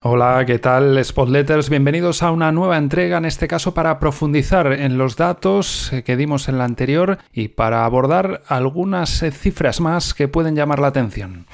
[0.00, 1.70] Hola, ¿qué tal Spotletters?
[1.70, 6.48] Bienvenidos a una nueva entrega, en este caso para profundizar en los datos que dimos
[6.48, 11.46] en la anterior y para abordar algunas cifras más que pueden llamar la atención.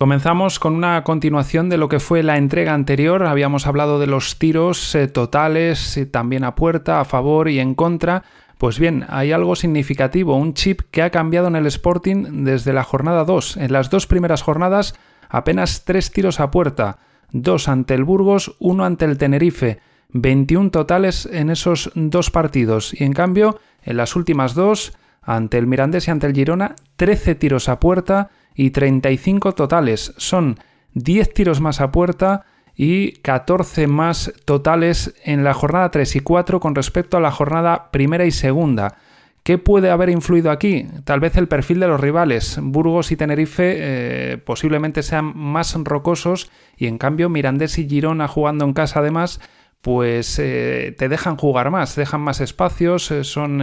[0.00, 3.26] Comenzamos con una continuación de lo que fue la entrega anterior.
[3.26, 7.74] Habíamos hablado de los tiros eh, totales, eh, también a puerta, a favor y en
[7.74, 8.22] contra.
[8.56, 12.82] Pues bien, hay algo significativo, un chip que ha cambiado en el Sporting desde la
[12.82, 13.58] jornada 2.
[13.58, 14.94] En las dos primeras jornadas,
[15.28, 16.96] apenas tres tiros a puerta,
[17.30, 19.80] dos ante el Burgos, uno ante el Tenerife,
[20.14, 22.98] 21 totales en esos dos partidos.
[22.98, 27.34] Y en cambio, en las últimas dos, ante el Mirandés y ante el Girona, 13
[27.34, 30.14] tiros a puerta, y 35 totales.
[30.16, 30.58] Son
[30.94, 36.60] 10 tiros más a puerta y 14 más totales en la jornada 3 y 4
[36.60, 38.96] con respecto a la jornada primera y segunda.
[39.42, 40.86] ¿Qué puede haber influido aquí?
[41.04, 42.58] Tal vez el perfil de los rivales.
[42.62, 48.64] Burgos y Tenerife eh, posiblemente sean más rocosos y en cambio Mirandés y Girona jugando
[48.64, 49.40] en casa además
[49.80, 53.62] pues eh, te dejan jugar más, dejan más espacios, eh, son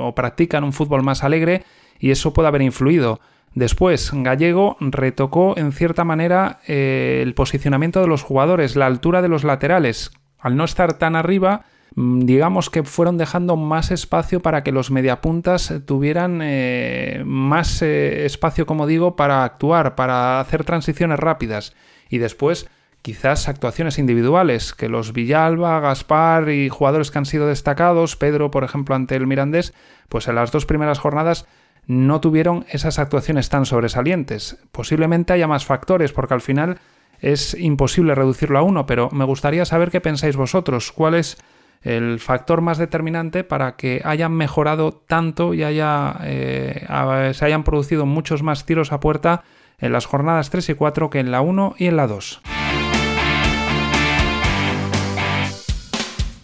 [0.00, 1.62] o practican un fútbol más alegre
[2.00, 3.20] y eso puede haber influido.
[3.58, 9.26] Después, Gallego retocó en cierta manera eh, el posicionamiento de los jugadores, la altura de
[9.26, 10.12] los laterales.
[10.38, 11.64] Al no estar tan arriba,
[11.96, 18.26] mm, digamos que fueron dejando más espacio para que los mediapuntas tuvieran eh, más eh,
[18.26, 21.74] espacio, como digo, para actuar, para hacer transiciones rápidas.
[22.08, 22.68] Y después,
[23.02, 28.62] quizás actuaciones individuales, que los Villalba, Gaspar y jugadores que han sido destacados, Pedro, por
[28.62, 29.74] ejemplo, ante el Mirandés,
[30.08, 31.48] pues en las dos primeras jornadas
[31.88, 34.58] no tuvieron esas actuaciones tan sobresalientes.
[34.70, 36.78] Posiblemente haya más factores, porque al final
[37.20, 41.38] es imposible reducirlo a uno, pero me gustaría saber qué pensáis vosotros, cuál es
[41.82, 46.86] el factor más determinante para que hayan mejorado tanto y haya, eh,
[47.32, 49.42] se hayan producido muchos más tiros a puerta
[49.78, 52.42] en las jornadas 3 y 4 que en la 1 y en la 2.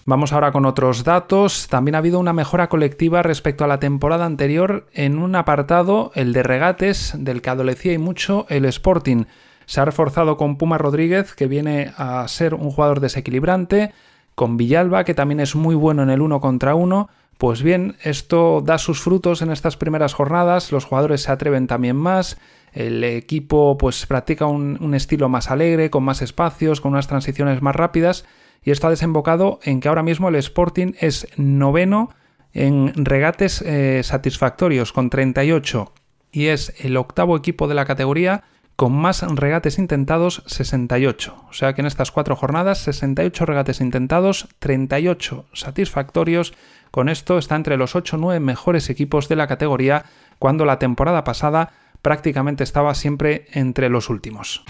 [0.07, 1.67] Vamos ahora con otros datos.
[1.69, 6.35] También ha habido una mejora colectiva respecto a la temporada anterior en un apartado, el
[6.35, 9.25] de regates, del que adolecía y mucho el Sporting.
[9.65, 13.93] Se ha reforzado con Puma Rodríguez, que viene a ser un jugador desequilibrante,
[14.35, 17.09] con Villalba, que también es muy bueno en el uno contra uno.
[17.39, 21.97] Pues bien, esto da sus frutos en estas primeras jornadas, los jugadores se atreven también
[21.97, 22.39] más,
[22.73, 27.63] el equipo pues practica un, un estilo más alegre, con más espacios, con unas transiciones
[27.63, 28.27] más rápidas
[28.65, 32.11] y esto ha desembocado en que ahora mismo el Sporting es noveno
[32.53, 35.93] en regates eh, satisfactorios con 38
[36.33, 38.45] y es el octavo equipo de la categoría
[38.77, 41.45] con más regates intentados 68.
[41.49, 46.55] O sea que en estas cuatro jornadas 68 regates intentados, 38 satisfactorios.
[46.91, 50.05] Con esto está entre los 8 o 9 mejores equipos de la categoría
[50.39, 51.73] cuando la temporada pasada
[52.03, 54.65] prácticamente estaba siempre entre los últimos.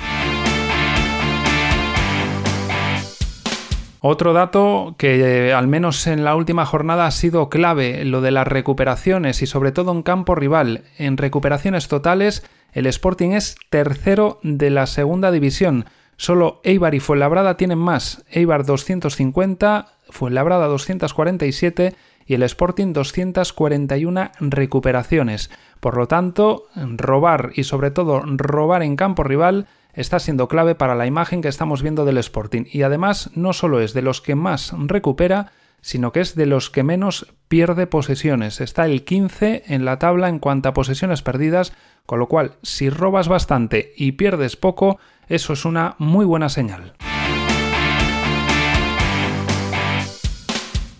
[4.06, 8.32] Otro dato que eh, al menos en la última jornada ha sido clave, lo de
[8.32, 10.82] las recuperaciones y sobre todo en campo rival.
[10.98, 12.44] En recuperaciones totales,
[12.74, 15.86] el Sporting es tercero de la segunda división.
[16.18, 18.26] Solo Eibar y Fuenlabrada tienen más.
[18.30, 21.94] Eibar 250, Fuenlabrada 247
[22.26, 25.48] y el Sporting 241 recuperaciones.
[25.80, 30.94] Por lo tanto, robar y sobre todo robar en campo rival está siendo clave para
[30.94, 34.34] la imagen que estamos viendo del Sporting y además no solo es de los que
[34.34, 38.60] más recupera, sino que es de los que menos pierde posesiones.
[38.60, 41.72] Está el 15 en la tabla en cuanto a posesiones perdidas,
[42.06, 46.94] con lo cual si robas bastante y pierdes poco, eso es una muy buena señal.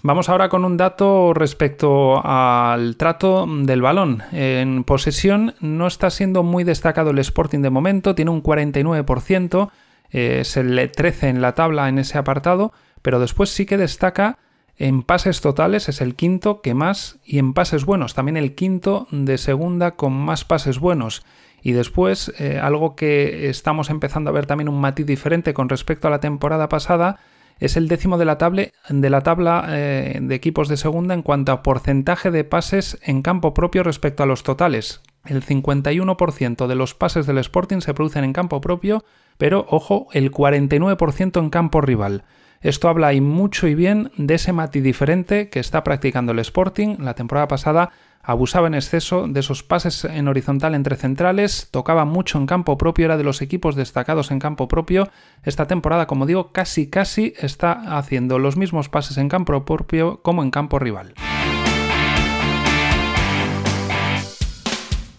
[0.07, 4.23] Vamos ahora con un dato respecto al trato del balón.
[4.33, 9.71] En posesión no está siendo muy destacado el Sporting de momento, tiene un 49%,
[10.11, 14.37] es el 13 en la tabla en ese apartado, pero después sí que destaca
[14.77, 19.07] en pases totales, es el quinto que más, y en pases buenos, también el quinto
[19.11, 21.25] de segunda con más pases buenos.
[21.63, 26.09] Y después, eh, algo que estamos empezando a ver también un matiz diferente con respecto
[26.09, 27.21] a la temporada pasada,
[27.59, 32.31] es el décimo de la, tabla eh, de equipos de segunda en cuanto a porcentaje
[32.31, 35.03] de pases en campo propio respecto a los totales.
[35.25, 39.05] El 51% de los pases del Sporting se producen en campo propio,
[39.39, 42.25] pero ojo, el 49% en campo rival.
[42.61, 46.97] Esto habla y mucho y bien de ese matiz diferente que está practicando el Sporting.
[46.99, 47.91] La temporada pasada
[48.25, 53.05] abusaba en exceso de esos pases en horizontal entre centrales, tocaba mucho en campo propio,
[53.05, 55.09] era de los equipos destacados en campo propio.
[55.43, 60.43] Esta temporada, como digo, casi casi está haciendo los mismos pases en campo propio como
[60.43, 61.15] en campo rival.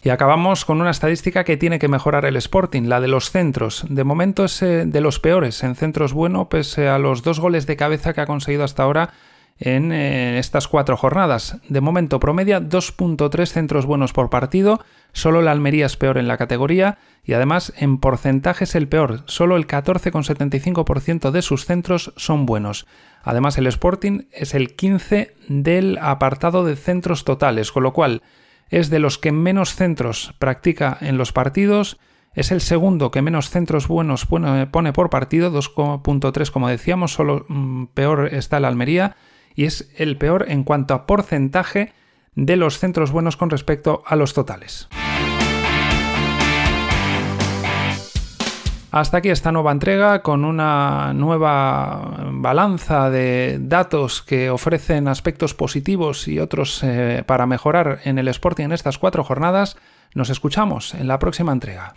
[0.02, 3.86] Y acabamos con una estadística que tiene que mejorar el Sporting, la de los centros.
[3.90, 7.66] De momento es eh, de los peores en centros bueno, pese a los dos goles
[7.66, 9.14] de cabeza que ha conseguido hasta ahora
[9.60, 11.58] en eh, estas cuatro jornadas.
[11.70, 14.82] De momento promedia 2.3 centros buenos por partido,
[15.14, 19.24] solo la Almería es peor en la categoría y además en porcentaje es el peor,
[19.26, 22.86] solo el 14,75% de sus centros son buenos.
[23.24, 28.22] Además el Sporting es el 15 del apartado de centros totales, con lo cual
[28.70, 31.98] es de los que menos centros practica en los partidos,
[32.34, 37.86] es el segundo que menos centros buenos pone por partido, 2.3 como decíamos, solo mm,
[37.94, 39.16] peor está la Almería,
[39.56, 41.94] y es el peor en cuanto a porcentaje
[42.36, 44.88] de los centros buenos con respecto a los totales.
[48.96, 56.30] Hasta aquí esta nueva entrega con una nueva balanza de datos que ofrecen aspectos positivos
[56.30, 59.76] y otros eh, para mejorar en el Sporting en estas cuatro jornadas.
[60.14, 61.94] Nos escuchamos en la próxima entrega.